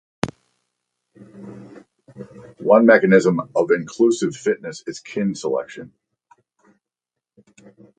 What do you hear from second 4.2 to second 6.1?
fitness is kin selection.